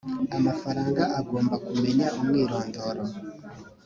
amafaranga 0.37 1.01
agomba 1.19 1.55
kumenya 1.65 2.07
umwirondoro 2.19 3.03